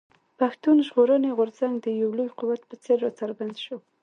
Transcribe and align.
پښتون 0.39 0.77
ژغورني 0.87 1.31
غورځنګ 1.37 1.73
د 1.79 1.87
يو 2.01 2.09
لوی 2.17 2.29
قوت 2.39 2.61
په 2.69 2.75
څېر 2.83 2.97
راڅرګند 3.05 3.55
شو. 3.63 3.77